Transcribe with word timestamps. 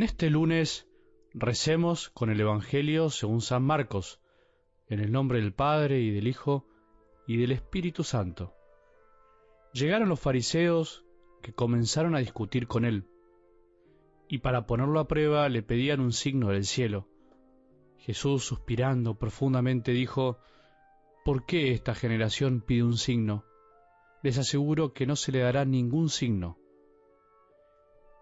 En 0.00 0.04
este 0.04 0.30
lunes 0.30 0.88
recemos 1.34 2.08
con 2.08 2.30
el 2.30 2.40
Evangelio 2.40 3.10
según 3.10 3.42
San 3.42 3.62
Marcos, 3.62 4.18
en 4.88 4.98
el 4.98 5.12
nombre 5.12 5.42
del 5.42 5.52
Padre 5.52 6.00
y 6.00 6.10
del 6.10 6.26
Hijo 6.26 6.66
y 7.26 7.36
del 7.36 7.52
Espíritu 7.52 8.02
Santo. 8.02 8.54
Llegaron 9.74 10.08
los 10.08 10.18
fariseos 10.18 11.04
que 11.42 11.52
comenzaron 11.52 12.14
a 12.14 12.20
discutir 12.20 12.66
con 12.66 12.86
él, 12.86 13.10
y 14.26 14.38
para 14.38 14.66
ponerlo 14.66 15.00
a 15.00 15.06
prueba 15.06 15.46
le 15.50 15.62
pedían 15.62 16.00
un 16.00 16.14
signo 16.14 16.48
del 16.48 16.64
cielo. 16.64 17.06
Jesús, 17.98 18.42
suspirando 18.42 19.18
profundamente, 19.18 19.92
dijo, 19.92 20.38
¿Por 21.26 21.44
qué 21.44 21.72
esta 21.72 21.94
generación 21.94 22.62
pide 22.62 22.84
un 22.84 22.96
signo? 22.96 23.44
Les 24.22 24.38
aseguro 24.38 24.94
que 24.94 25.04
no 25.04 25.14
se 25.14 25.30
le 25.30 25.40
dará 25.40 25.66
ningún 25.66 26.08
signo. 26.08 26.56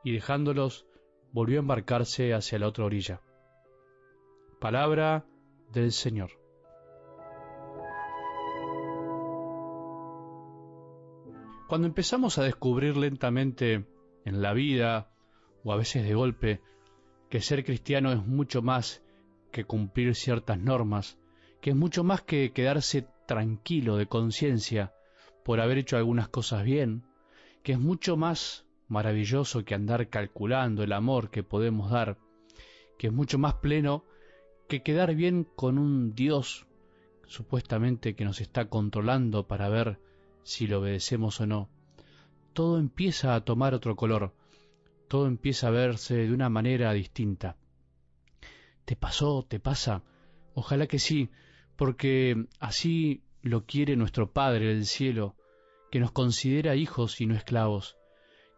Y 0.02 0.10
dejándolos, 0.10 0.87
volvió 1.32 1.58
a 1.58 1.60
embarcarse 1.60 2.34
hacia 2.34 2.58
la 2.58 2.68
otra 2.68 2.84
orilla. 2.84 3.20
Palabra 4.60 5.24
del 5.72 5.92
Señor. 5.92 6.30
Cuando 11.68 11.86
empezamos 11.86 12.38
a 12.38 12.44
descubrir 12.44 12.96
lentamente 12.96 13.86
en 14.24 14.42
la 14.42 14.54
vida, 14.54 15.10
o 15.64 15.72
a 15.72 15.76
veces 15.76 16.04
de 16.04 16.14
golpe, 16.14 16.62
que 17.28 17.42
ser 17.42 17.64
cristiano 17.64 18.10
es 18.10 18.24
mucho 18.24 18.62
más 18.62 19.02
que 19.52 19.64
cumplir 19.64 20.14
ciertas 20.14 20.58
normas, 20.58 21.18
que 21.60 21.70
es 21.70 21.76
mucho 21.76 22.04
más 22.04 22.22
que 22.22 22.52
quedarse 22.52 23.06
tranquilo 23.26 23.96
de 23.96 24.06
conciencia 24.06 24.94
por 25.44 25.60
haber 25.60 25.78
hecho 25.78 25.96
algunas 25.96 26.28
cosas 26.28 26.64
bien, 26.64 27.04
que 27.62 27.72
es 27.72 27.78
mucho 27.78 28.16
más 28.16 28.66
maravilloso 28.88 29.64
que 29.64 29.74
andar 29.74 30.08
calculando 30.08 30.82
el 30.82 30.92
amor 30.92 31.30
que 31.30 31.42
podemos 31.42 31.90
dar, 31.90 32.18
que 32.98 33.08
es 33.08 33.12
mucho 33.12 33.38
más 33.38 33.54
pleno 33.54 34.04
que 34.68 34.82
quedar 34.82 35.14
bien 35.14 35.44
con 35.44 35.78
un 35.78 36.14
Dios 36.14 36.66
supuestamente 37.26 38.16
que 38.16 38.24
nos 38.24 38.40
está 38.40 38.68
controlando 38.68 39.46
para 39.46 39.68
ver 39.68 40.00
si 40.42 40.66
lo 40.66 40.80
obedecemos 40.80 41.40
o 41.40 41.46
no. 41.46 41.68
Todo 42.54 42.78
empieza 42.78 43.34
a 43.34 43.44
tomar 43.44 43.74
otro 43.74 43.94
color, 43.96 44.34
todo 45.06 45.26
empieza 45.26 45.68
a 45.68 45.70
verse 45.70 46.14
de 46.16 46.32
una 46.32 46.48
manera 46.48 46.92
distinta. 46.92 47.56
¿Te 48.84 48.96
pasó? 48.96 49.44
¿Te 49.46 49.60
pasa? 49.60 50.02
Ojalá 50.54 50.86
que 50.86 50.98
sí, 50.98 51.28
porque 51.76 52.46
así 52.58 53.22
lo 53.42 53.66
quiere 53.66 53.96
nuestro 53.96 54.32
Padre 54.32 54.68
del 54.68 54.86
cielo, 54.86 55.36
que 55.90 56.00
nos 56.00 56.10
considera 56.10 56.74
hijos 56.74 57.20
y 57.20 57.26
no 57.26 57.34
esclavos, 57.34 57.97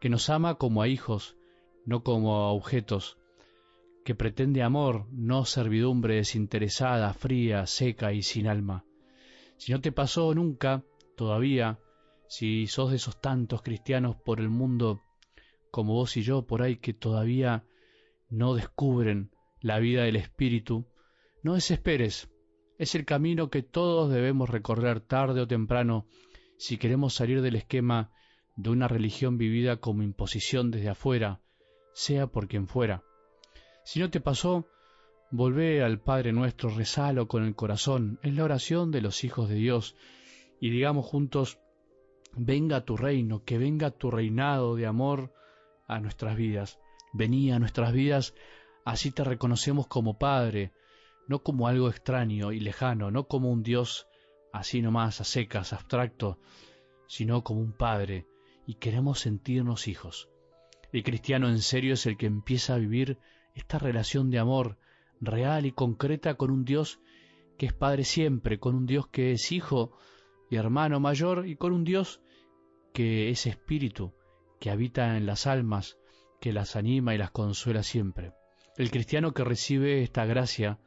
que 0.00 0.08
nos 0.08 0.30
ama 0.30 0.56
como 0.56 0.82
a 0.82 0.88
hijos, 0.88 1.36
no 1.84 2.02
como 2.02 2.36
a 2.36 2.52
objetos, 2.52 3.18
que 4.04 4.14
pretende 4.14 4.62
amor, 4.62 5.06
no 5.12 5.44
servidumbre 5.44 6.16
desinteresada, 6.16 7.12
fría, 7.12 7.66
seca 7.66 8.12
y 8.12 8.22
sin 8.22 8.48
alma. 8.48 8.84
Si 9.58 9.72
no 9.72 9.80
te 9.80 9.92
pasó 9.92 10.34
nunca, 10.34 10.82
todavía, 11.16 11.78
si 12.28 12.66
sos 12.66 12.90
de 12.90 12.96
esos 12.96 13.20
tantos 13.20 13.62
cristianos 13.62 14.16
por 14.16 14.40
el 14.40 14.48
mundo 14.48 15.02
como 15.70 15.92
vos 15.92 16.16
y 16.16 16.22
yo 16.22 16.46
por 16.46 16.62
ahí 16.62 16.76
que 16.76 16.94
todavía 16.94 17.64
no 18.30 18.54
descubren 18.54 19.30
la 19.60 19.78
vida 19.78 20.04
del 20.04 20.16
Espíritu, 20.16 20.86
no 21.42 21.54
desesperes. 21.54 22.30
Es 22.78 22.94
el 22.94 23.04
camino 23.04 23.50
que 23.50 23.62
todos 23.62 24.10
debemos 24.10 24.48
recorrer 24.48 25.00
tarde 25.00 25.42
o 25.42 25.46
temprano 25.46 26.06
si 26.56 26.78
queremos 26.78 27.14
salir 27.14 27.42
del 27.42 27.56
esquema 27.56 28.10
de 28.62 28.70
una 28.70 28.88
religión 28.88 29.38
vivida 29.38 29.78
como 29.78 30.02
imposición 30.02 30.70
desde 30.70 30.90
afuera, 30.90 31.40
sea 31.92 32.26
por 32.26 32.48
quien 32.48 32.68
fuera. 32.68 33.02
Si 33.84 34.00
no 34.00 34.10
te 34.10 34.20
pasó, 34.20 34.66
volvé 35.30 35.82
al 35.82 36.00
Padre 36.00 36.32
nuestro, 36.32 36.70
rezalo 36.70 37.26
con 37.26 37.44
el 37.44 37.54
corazón, 37.54 38.18
es 38.22 38.34
la 38.34 38.44
oración 38.44 38.90
de 38.90 39.00
los 39.00 39.24
hijos 39.24 39.48
de 39.48 39.54
Dios, 39.54 39.96
y 40.60 40.70
digamos 40.70 41.06
juntos, 41.06 41.58
venga 42.36 42.84
tu 42.84 42.96
reino, 42.96 43.44
que 43.44 43.58
venga 43.58 43.90
tu 43.90 44.10
reinado 44.10 44.76
de 44.76 44.86
amor 44.86 45.32
a 45.86 46.00
nuestras 46.00 46.36
vidas. 46.36 46.78
Vení 47.12 47.50
a 47.50 47.58
nuestras 47.58 47.92
vidas, 47.92 48.34
así 48.84 49.10
te 49.10 49.24
reconocemos 49.24 49.86
como 49.86 50.18
Padre, 50.18 50.72
no 51.26 51.42
como 51.42 51.66
algo 51.66 51.88
extraño 51.88 52.52
y 52.52 52.60
lejano, 52.60 53.10
no 53.10 53.26
como 53.26 53.50
un 53.50 53.62
Dios 53.62 54.06
así 54.52 54.82
nomás 54.82 55.20
a 55.20 55.24
secas, 55.24 55.72
abstracto, 55.72 56.38
sino 57.06 57.42
como 57.42 57.60
un 57.60 57.72
Padre, 57.72 58.26
y 58.66 58.74
queremos 58.74 59.20
sentirnos 59.20 59.88
hijos. 59.88 60.28
El 60.92 61.02
cristiano 61.02 61.48
en 61.48 61.60
serio 61.60 61.94
es 61.94 62.06
el 62.06 62.16
que 62.16 62.26
empieza 62.26 62.74
a 62.74 62.78
vivir 62.78 63.18
esta 63.54 63.78
relación 63.78 64.30
de 64.30 64.38
amor 64.38 64.78
real 65.20 65.66
y 65.66 65.72
concreta 65.72 66.34
con 66.34 66.50
un 66.50 66.64
Dios 66.64 67.00
que 67.56 67.66
es 67.66 67.72
Padre 67.72 68.04
siempre, 68.04 68.58
con 68.58 68.74
un 68.74 68.86
Dios 68.86 69.06
que 69.08 69.32
es 69.32 69.52
Hijo 69.52 69.92
y 70.50 70.56
hermano 70.56 70.98
mayor 70.98 71.46
y 71.46 71.56
con 71.56 71.72
un 71.72 71.84
Dios 71.84 72.22
que 72.92 73.30
es 73.30 73.46
Espíritu, 73.46 74.14
que 74.58 74.70
habita 74.70 75.16
en 75.16 75.26
las 75.26 75.46
almas, 75.46 75.98
que 76.40 76.52
las 76.52 76.74
anima 76.74 77.14
y 77.14 77.18
las 77.18 77.30
consuela 77.30 77.82
siempre. 77.82 78.32
El 78.76 78.90
cristiano 78.90 79.32
que 79.32 79.44
recibe 79.44 80.02
esta 80.02 80.24
gracia, 80.24 80.78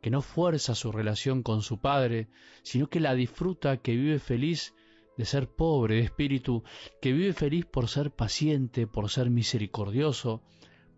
que 0.00 0.10
no 0.10 0.20
fuerza 0.22 0.74
su 0.74 0.92
relación 0.92 1.42
con 1.42 1.62
su 1.62 1.80
Padre, 1.80 2.28
sino 2.62 2.88
que 2.88 3.00
la 3.00 3.14
disfruta, 3.14 3.78
que 3.78 3.96
vive 3.96 4.18
feliz 4.18 4.74
de 5.20 5.26
ser 5.26 5.50
pobre 5.50 5.96
de 5.96 6.00
espíritu, 6.00 6.64
que 7.02 7.12
vive 7.12 7.34
feliz 7.34 7.66
por 7.66 7.88
ser 7.88 8.10
paciente, 8.10 8.86
por 8.86 9.10
ser 9.10 9.28
misericordioso, 9.28 10.42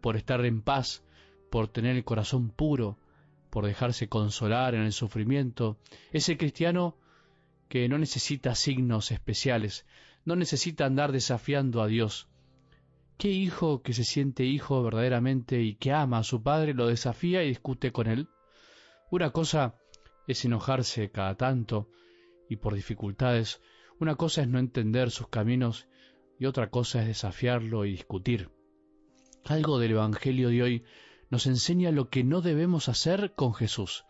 por 0.00 0.14
estar 0.14 0.44
en 0.44 0.62
paz, 0.62 1.02
por 1.50 1.66
tener 1.66 1.96
el 1.96 2.04
corazón 2.04 2.50
puro, 2.50 3.00
por 3.50 3.66
dejarse 3.66 4.08
consolar 4.08 4.76
en 4.76 4.82
el 4.82 4.92
sufrimiento, 4.92 5.76
ese 6.12 6.36
cristiano 6.36 6.96
que 7.68 7.88
no 7.88 7.98
necesita 7.98 8.54
signos 8.54 9.10
especiales, 9.10 9.86
no 10.24 10.36
necesita 10.36 10.86
andar 10.86 11.10
desafiando 11.10 11.82
a 11.82 11.88
Dios. 11.88 12.28
¿Qué 13.18 13.30
hijo 13.30 13.82
que 13.82 13.92
se 13.92 14.04
siente 14.04 14.44
hijo 14.44 14.84
verdaderamente 14.84 15.62
y 15.62 15.74
que 15.74 15.90
ama 15.90 16.18
a 16.18 16.22
su 16.22 16.44
padre 16.44 16.74
lo 16.74 16.86
desafía 16.86 17.42
y 17.42 17.48
discute 17.48 17.90
con 17.90 18.06
él? 18.06 18.28
Una 19.10 19.30
cosa 19.30 19.74
es 20.28 20.44
enojarse 20.44 21.10
cada 21.10 21.34
tanto 21.34 21.88
y 22.48 22.54
por 22.54 22.74
dificultades, 22.74 23.60
una 24.02 24.16
cosa 24.16 24.42
es 24.42 24.48
no 24.48 24.58
entender 24.58 25.12
sus 25.12 25.28
caminos 25.28 25.86
y 26.36 26.46
otra 26.46 26.70
cosa 26.70 27.02
es 27.02 27.06
desafiarlo 27.06 27.84
y 27.84 27.92
discutir. 27.92 28.50
Algo 29.44 29.78
del 29.78 29.92
Evangelio 29.92 30.48
de 30.48 30.60
hoy 30.60 30.84
nos 31.30 31.46
enseña 31.46 31.92
lo 31.92 32.08
que 32.10 32.24
no 32.24 32.40
debemos 32.40 32.88
hacer 32.88 33.34
con 33.36 33.54
Jesús, 33.54 34.04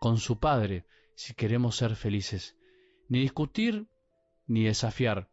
con 0.00 0.18
su 0.18 0.40
Padre, 0.40 0.84
si 1.14 1.34
queremos 1.34 1.76
ser 1.76 1.94
felices. 1.94 2.56
Ni 3.08 3.20
discutir 3.20 3.86
ni 4.48 4.64
desafiar. 4.64 5.30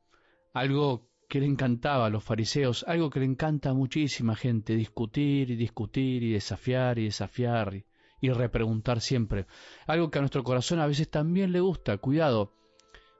Algo 0.54 1.10
que 1.28 1.40
le 1.40 1.48
encantaba 1.48 2.06
a 2.06 2.10
los 2.12 2.24
fariseos, 2.24 2.86
algo 2.88 3.10
que 3.10 3.20
le 3.20 3.26
encanta 3.26 3.72
a 3.72 3.74
muchísima 3.74 4.36
gente, 4.36 4.76
discutir 4.76 5.50
y 5.50 5.56
discutir 5.56 6.22
y 6.22 6.34
desafiar 6.34 7.00
y 7.00 7.06
desafiar 7.06 7.74
y, 7.74 7.86
y 8.22 8.30
repreguntar 8.30 9.02
siempre. 9.02 9.48
Algo 9.88 10.12
que 10.12 10.20
a 10.20 10.22
nuestro 10.22 10.44
corazón 10.44 10.80
a 10.80 10.86
veces 10.86 11.10
también 11.10 11.52
le 11.52 11.62
gusta, 11.62 11.98
cuidado, 11.98 12.57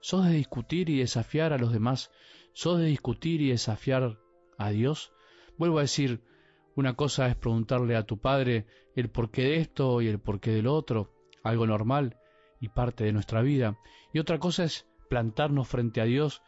¿Sos 0.08 0.26
de 0.26 0.32
discutir 0.32 0.90
y 0.90 1.00
desafiar 1.00 1.52
a 1.52 1.58
los 1.58 1.74
demás? 1.74 2.12
¿Sos 2.54 2.80
de 2.80 2.86
discutir 2.86 3.42
y 3.42 3.50
desafiar 3.50 4.18
a 4.58 4.70
Dios? 4.70 5.12
Vuelvo 5.58 5.80
a 5.80 5.82
decir, 5.82 6.24
una 6.78 6.94
cosa 6.94 7.28
es 7.28 7.36
preguntarle 7.36 7.98
a 7.98 8.06
tu 8.06 8.18
padre 8.18 8.68
el 8.96 9.10
porqué 9.10 9.42
de 9.42 9.58
esto 9.58 10.02
y 10.02 10.08
el 10.08 10.18
porqué 10.18 10.52
del 10.52 10.68
otro, 10.68 11.14
algo 11.44 11.68
normal 11.68 12.16
y 12.62 12.70
parte 12.70 13.04
de 13.04 13.12
nuestra 13.12 13.42
vida, 13.42 13.80
y 14.14 14.20
otra 14.20 14.40
cosa 14.40 14.64
es 14.64 14.88
plantarnos 15.10 15.68
frente 15.68 16.00
a 16.00 16.06
Dios 16.06 16.42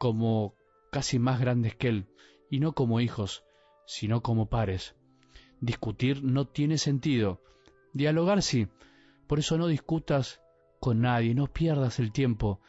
como 0.00 0.56
casi 0.90 1.20
más 1.20 1.38
grandes 1.38 1.76
que 1.76 1.90
Él, 1.90 2.08
y 2.50 2.58
no 2.58 2.72
como 2.72 2.98
hijos, 2.98 3.44
sino 3.86 4.24
como 4.24 4.48
pares. 4.48 4.96
Discutir 5.60 6.24
no 6.24 6.48
tiene 6.48 6.78
sentido. 6.78 7.40
Dialogar 7.92 8.42
sí. 8.42 8.66
Por 9.28 9.38
eso 9.38 9.56
no 9.56 9.68
discutas 9.68 10.40
con 10.80 11.02
nadie, 11.02 11.32
no 11.32 11.46
pierdas 11.46 12.00
el 12.00 12.10
tiempo 12.10 12.60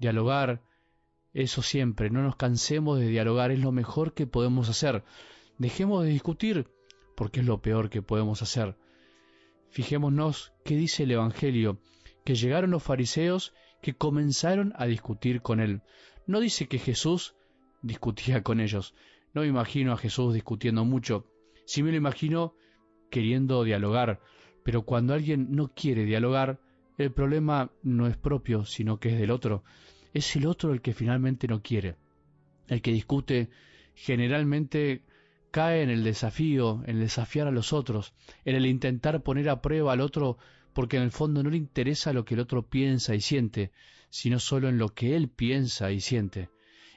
dialogar, 0.00 0.62
eso 1.32 1.62
siempre, 1.62 2.10
no 2.10 2.22
nos 2.22 2.34
cansemos 2.34 2.98
de 2.98 3.06
dialogar, 3.06 3.52
es 3.52 3.60
lo 3.60 3.70
mejor 3.70 4.14
que 4.14 4.26
podemos 4.26 4.68
hacer. 4.68 5.04
Dejemos 5.58 6.02
de 6.04 6.10
discutir, 6.10 6.66
porque 7.16 7.40
es 7.40 7.46
lo 7.46 7.60
peor 7.60 7.90
que 7.90 8.02
podemos 8.02 8.42
hacer. 8.42 8.76
Fijémonos 9.68 10.52
qué 10.64 10.76
dice 10.76 11.04
el 11.04 11.12
Evangelio, 11.12 11.78
que 12.24 12.34
llegaron 12.34 12.72
los 12.72 12.82
fariseos 12.82 13.52
que 13.82 13.94
comenzaron 13.94 14.72
a 14.76 14.86
discutir 14.86 15.42
con 15.42 15.60
él. 15.60 15.82
No 16.26 16.40
dice 16.40 16.66
que 16.66 16.78
Jesús 16.78 17.36
discutía 17.82 18.42
con 18.42 18.60
ellos. 18.60 18.94
No 19.32 19.42
me 19.42 19.46
imagino 19.46 19.92
a 19.92 19.96
Jesús 19.96 20.34
discutiendo 20.34 20.84
mucho. 20.84 21.26
Sí 21.66 21.82
me 21.82 21.90
lo 21.90 21.96
imagino 21.96 22.54
queriendo 23.10 23.62
dialogar. 23.64 24.20
Pero 24.64 24.82
cuando 24.82 25.14
alguien 25.14 25.52
no 25.52 25.68
quiere 25.68 26.04
dialogar, 26.04 26.60
el 27.04 27.12
problema 27.12 27.70
no 27.82 28.06
es 28.06 28.16
propio, 28.18 28.66
sino 28.66 29.00
que 29.00 29.08
es 29.10 29.18
del 29.18 29.30
otro. 29.30 29.64
Es 30.12 30.36
el 30.36 30.46
otro 30.46 30.72
el 30.72 30.82
que 30.82 30.92
finalmente 30.92 31.48
no 31.48 31.62
quiere. 31.62 31.96
El 32.68 32.82
que 32.82 32.92
discute 32.92 33.48
generalmente 33.94 35.02
cae 35.50 35.82
en 35.82 35.88
el 35.88 36.04
desafío, 36.04 36.82
en 36.86 37.00
desafiar 37.00 37.46
a 37.46 37.52
los 37.52 37.72
otros, 37.72 38.12
en 38.44 38.54
el 38.54 38.66
intentar 38.66 39.22
poner 39.22 39.48
a 39.48 39.62
prueba 39.62 39.94
al 39.94 40.00
otro 40.00 40.36
porque 40.74 40.98
en 40.98 41.02
el 41.02 41.10
fondo 41.10 41.42
no 41.42 41.50
le 41.50 41.56
interesa 41.56 42.12
lo 42.12 42.24
que 42.24 42.34
el 42.34 42.40
otro 42.40 42.68
piensa 42.68 43.14
y 43.14 43.20
siente, 43.20 43.72
sino 44.10 44.38
solo 44.38 44.68
en 44.68 44.78
lo 44.78 44.90
que 44.90 45.16
él 45.16 45.28
piensa 45.28 45.90
y 45.90 46.00
siente. 46.00 46.50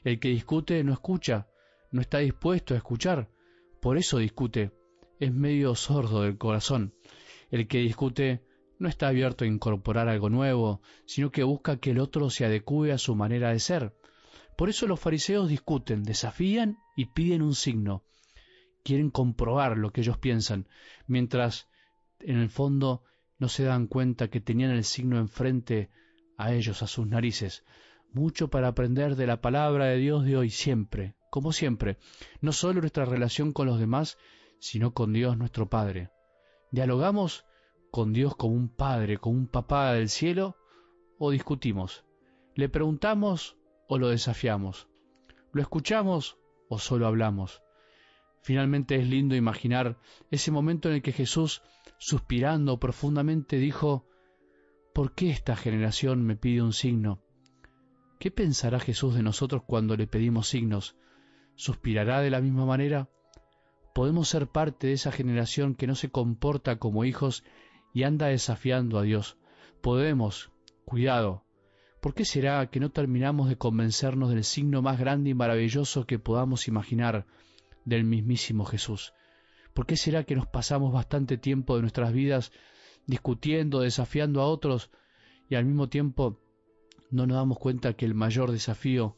El 0.03 0.19
que 0.19 0.29
discute 0.29 0.83
no 0.83 0.91
escucha, 0.91 1.47
no 1.91 2.01
está 2.01 2.19
dispuesto 2.19 2.73
a 2.73 2.77
escuchar, 2.77 3.29
por 3.79 3.97
eso 3.97 4.17
discute, 4.17 4.71
es 5.19 5.33
medio 5.33 5.75
sordo 5.75 6.23
del 6.23 6.37
corazón. 6.37 6.93
El 7.51 7.67
que 7.67 7.79
discute 7.79 8.41
no 8.79 8.89
está 8.89 9.07
abierto 9.07 9.43
a 9.43 9.47
incorporar 9.47 10.07
algo 10.09 10.29
nuevo, 10.29 10.81
sino 11.05 11.31
que 11.31 11.43
busca 11.43 11.77
que 11.77 11.91
el 11.91 11.99
otro 11.99 12.29
se 12.29 12.45
adecue 12.45 12.91
a 12.91 12.97
su 12.97 13.15
manera 13.15 13.51
de 13.51 13.59
ser. 13.59 13.95
Por 14.57 14.69
eso 14.69 14.87
los 14.87 14.99
fariseos 14.99 15.49
discuten, 15.49 16.03
desafían 16.03 16.77
y 16.95 17.05
piden 17.05 17.41
un 17.41 17.55
signo. 17.55 18.03
Quieren 18.83 19.09
comprobar 19.09 19.77
lo 19.77 19.91
que 19.91 20.01
ellos 20.01 20.17
piensan, 20.17 20.67
mientras 21.07 21.69
en 22.19 22.37
el 22.37 22.49
fondo 22.49 23.03
no 23.39 23.49
se 23.49 23.63
dan 23.63 23.87
cuenta 23.87 24.29
que 24.29 24.41
tenían 24.41 24.71
el 24.71 24.83
signo 24.83 25.17
enfrente 25.17 25.89
a 26.37 26.53
ellos, 26.53 26.83
a 26.83 26.87
sus 26.87 27.07
narices. 27.07 27.63
Mucho 28.11 28.49
para 28.49 28.67
aprender 28.67 29.15
de 29.15 29.27
la 29.27 29.41
palabra 29.41 29.85
de 29.85 29.97
Dios 29.97 30.23
de 30.25 30.37
hoy 30.37 30.49
siempre, 30.49 31.15
como 31.31 31.51
siempre, 31.51 31.97
no 32.41 32.51
solo 32.51 32.81
nuestra 32.81 33.05
relación 33.05 33.53
con 33.53 33.65
los 33.65 33.79
demás, 33.79 34.17
sino 34.59 34.93
con 34.93 35.13
Dios 35.13 35.37
nuestro 35.37 35.67
Padre. 35.67 36.09
Dialogamos 36.71 37.45
con 37.93 38.11
Dios 38.11 38.35
como 38.35 38.55
un 38.55 38.69
Padre, 38.69 39.19
como 39.19 39.37
un 39.37 39.45
papá 39.45 39.93
del 39.93 40.09
cielo, 40.09 40.57
o 41.19 41.29
discutimos. 41.29 42.03
Le 42.55 42.67
preguntamos 42.67 43.55
o 43.87 43.99
lo 43.99 44.09
desafiamos. 44.09 44.87
¿Lo 45.51 45.61
escuchamos 45.61 46.39
o 46.69 46.79
solo 46.79 47.05
hablamos? 47.05 47.61
Finalmente 48.41 48.95
es 48.95 49.07
lindo 49.07 49.35
imaginar 49.35 49.99
ese 50.31 50.49
momento 50.49 50.89
en 50.89 50.95
el 50.95 51.01
que 51.03 51.11
Jesús, 51.11 51.61
suspirando 51.99 52.79
profundamente, 52.79 53.57
dijo, 53.57 54.07
¿Por 54.95 55.13
qué 55.13 55.29
esta 55.29 55.55
generación 55.55 56.25
me 56.25 56.35
pide 56.35 56.63
un 56.63 56.73
signo? 56.73 57.21
¿Qué 58.19 58.31
pensará 58.31 58.79
Jesús 58.79 59.13
de 59.13 59.21
nosotros 59.21 59.61
cuando 59.67 59.95
le 59.95 60.07
pedimos 60.07 60.47
signos? 60.47 60.97
¿Suspirará 61.53 62.21
de 62.21 62.31
la 62.31 62.41
misma 62.41 62.65
manera? 62.65 63.11
Podemos 63.93 64.29
ser 64.29 64.47
parte 64.47 64.87
de 64.87 64.93
esa 64.93 65.11
generación 65.11 65.75
que 65.75 65.85
no 65.85 65.93
se 65.93 66.09
comporta 66.09 66.79
como 66.79 67.05
hijos 67.05 67.43
y 67.93 68.03
anda 68.03 68.27
desafiando 68.27 68.99
a 68.99 69.03
Dios. 69.03 69.37
Podemos, 69.81 70.51
cuidado, 70.85 71.43
¿Por 72.03 72.13
qué 72.13 72.25
será 72.25 72.69
que 72.69 72.81
no 72.81 72.91
terminamos 72.91 73.47
de 73.47 73.57
convencernos 73.57 74.29
del 74.29 74.43
signo 74.43 74.81
más 74.81 74.99
grande 74.99 75.29
y 75.29 75.33
maravilloso 75.33 76.05
que 76.05 76.19
podamos 76.19 76.67
imaginar 76.67 77.25
del 77.85 78.03
mismísimo 78.03 78.65
Jesús? 78.65 79.13
¿Por 79.73 79.85
qué 79.85 79.95
será 79.95 80.25
que 80.25 80.35
nos 80.35 80.45
pasamos 80.45 80.91
bastante 80.91 81.37
tiempo 81.37 81.77
de 81.77 81.81
nuestras 81.81 82.11
vidas 82.11 82.51
discutiendo, 83.05 83.79
desafiando 83.79 84.41
a 84.41 84.47
otros 84.47 84.91
y 85.49 85.55
al 85.55 85.63
mismo 85.63 85.87
tiempo 85.87 86.41
no 87.09 87.25
nos 87.25 87.37
damos 87.37 87.57
cuenta 87.57 87.93
que 87.93 88.03
el 88.03 88.15
mayor 88.15 88.51
desafío 88.51 89.15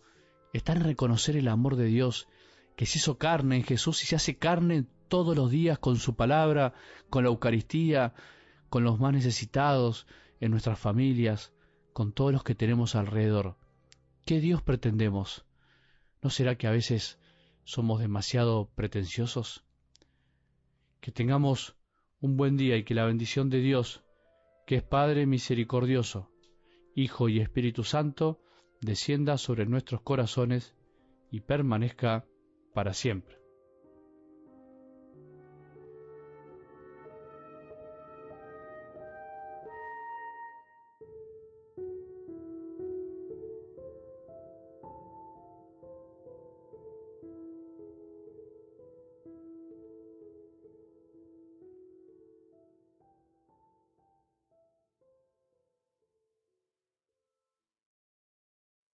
está 0.54 0.74
en 0.74 0.84
reconocer 0.84 1.36
el 1.38 1.48
amor 1.48 1.78
de 1.78 1.86
Dios 1.86 2.28
que 2.76 2.86
se 2.86 3.00
hizo 3.00 3.18
carne 3.18 3.56
en 3.56 3.64
Jesús 3.64 4.04
y 4.04 4.06
se 4.06 4.16
hace 4.16 4.38
carne 4.38 4.86
todos 5.08 5.36
los 5.36 5.50
días 5.50 5.80
con 5.80 5.96
su 5.96 6.16
palabra, 6.16 6.76
con 7.10 7.24
la 7.24 7.32
Eucaristía, 7.32 8.14
con 8.76 8.84
los 8.84 9.00
más 9.00 9.14
necesitados 9.14 10.06
en 10.42 10.52
nuestras 10.52 10.78
familias, 10.78 11.54
con 11.94 12.12
todos 12.12 12.34
los 12.34 12.44
que 12.44 12.56
tenemos 12.56 12.96
alrededor. 12.96 13.56
¿Qué 14.26 14.42
Dios 14.42 14.62
pretendemos? 14.62 15.46
¿No 16.22 16.30
será 16.30 16.58
que 16.58 16.68
a 16.68 16.72
veces 16.72 17.18
somos 17.64 18.02
demasiado 18.02 18.70
pretenciosos? 18.76 19.64
Que 21.00 21.14
tengamos 21.14 21.78
un 22.20 22.36
buen 22.36 22.58
día 22.58 22.76
y 22.76 22.84
que 22.84 22.96
la 22.96 23.06
bendición 23.06 23.50
de 23.50 23.62
Dios, 23.62 24.04
que 24.68 24.76
es 24.76 24.84
Padre 24.84 25.26
misericordioso, 25.26 26.30
Hijo 26.96 27.30
y 27.30 27.40
Espíritu 27.40 27.86
Santo, 27.86 28.42
descienda 28.82 29.38
sobre 29.38 29.66
nuestros 29.66 30.02
corazones 30.02 30.76
y 31.32 31.40
permanezca 31.40 32.26
para 32.74 32.94
siempre. 32.94 33.45